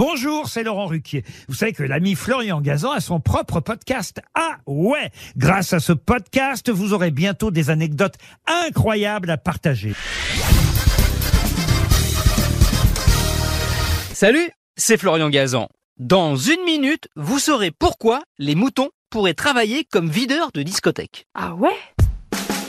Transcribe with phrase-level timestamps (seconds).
[0.00, 1.24] Bonjour, c'est Laurent Ruquier.
[1.46, 4.22] Vous savez que l'ami Florian Gazan a son propre podcast.
[4.34, 8.14] Ah ouais Grâce à ce podcast, vous aurez bientôt des anecdotes
[8.46, 9.92] incroyables à partager.
[14.14, 15.68] Salut, c'est Florian Gazan.
[15.98, 21.26] Dans une minute, vous saurez pourquoi les moutons pourraient travailler comme videurs de discothèque.
[21.34, 21.76] Ah ouais?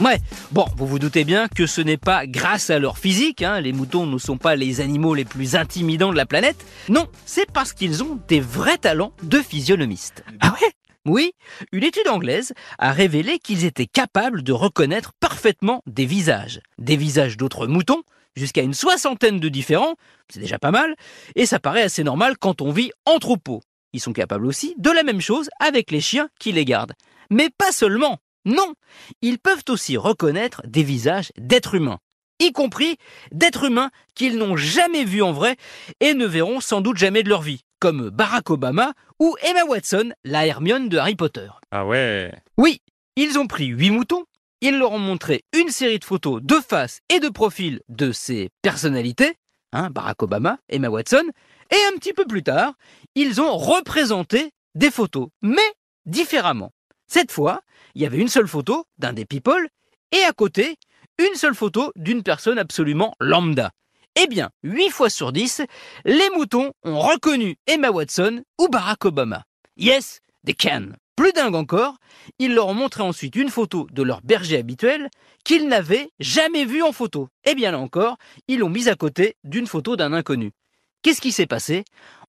[0.02, 0.20] Ouais,
[0.52, 3.72] bon, vous vous doutez bien que ce n'est pas grâce à leur physique, hein, les
[3.72, 7.72] moutons ne sont pas les animaux les plus intimidants de la planète, non, c'est parce
[7.72, 10.24] qu'ils ont des vrais talents de physionomistes.
[10.40, 10.72] Ah ouais?
[11.06, 11.34] Oui,
[11.72, 17.38] une étude anglaise a révélé qu'ils étaient capables de reconnaître parfaitement des visages, des visages
[17.38, 18.02] d'autres moutons,
[18.36, 19.98] jusqu'à une soixantaine de différents,
[20.30, 20.96] c'est déjà pas mal,
[21.36, 23.62] et ça paraît assez normal quand on vit en troupeau.
[23.94, 26.94] Ils sont capables aussi de la même chose avec les chiens qui les gardent.
[27.30, 28.18] Mais pas seulement.
[28.46, 28.74] Non,
[29.22, 32.00] ils peuvent aussi reconnaître des visages d'êtres humains,
[32.40, 32.98] y compris
[33.32, 35.58] d'êtres humains qu'ils n'ont jamais vus en vrai
[36.00, 40.12] et ne verront sans doute jamais de leur vie, comme Barack Obama ou Emma Watson,
[40.24, 41.48] la Hermione de Harry Potter.
[41.72, 42.82] Ah ouais Oui,
[43.16, 44.26] ils ont pris huit moutons,
[44.62, 48.50] ils leur ont montré une série de photos de face et de profil de ces
[48.64, 49.36] personnalités,
[49.72, 51.26] hein, Barack Obama, Emma Watson,
[51.72, 52.74] et un petit peu plus tard,
[53.16, 55.62] ils ont représenté des photos, mais
[56.06, 56.72] différemment.
[57.14, 57.60] Cette fois,
[57.94, 59.68] il y avait une seule photo d'un des people
[60.14, 60.78] et à côté,
[61.20, 63.72] une seule photo d'une personne absolument lambda.
[64.16, 65.64] Eh bien, 8 fois sur 10,
[66.06, 69.44] les moutons ont reconnu Emma Watson ou Barack Obama.
[69.76, 70.94] Yes, they can.
[71.18, 71.98] Plus dingue encore,
[72.40, 75.10] ils leur ont montré ensuite une photo de leur berger habituel
[75.44, 77.28] qu'ils n'avaient jamais vu en photo.
[77.44, 78.16] Et bien là encore,
[78.48, 80.54] ils l'ont mise à côté d'une photo d'un inconnu.
[81.02, 81.84] Qu'est-ce qui s'est passé?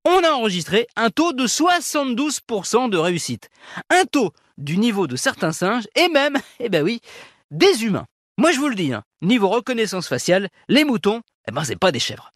[0.04, 3.48] On a enregistré un taux de 72% de réussite.
[3.88, 7.00] Un taux du niveau de certains singes et même, eh ben oui,
[7.50, 8.06] des humains.
[8.38, 11.92] Moi je vous le dis, hein, niveau reconnaissance faciale, les moutons, eh ben c'est pas
[11.92, 12.30] des chèvres.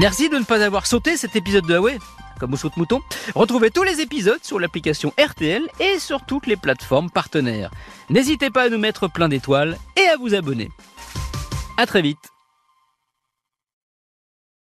[0.00, 1.98] Merci de ne pas avoir sauté cet épisode de Huawei,
[2.40, 3.00] comme vous saute mouton.
[3.34, 7.70] Retrouvez tous les épisodes sur l'application RTL et sur toutes les plateformes partenaires.
[8.10, 10.68] N'hésitez pas à nous mettre plein d'étoiles et à vous abonner.
[11.76, 12.33] À très vite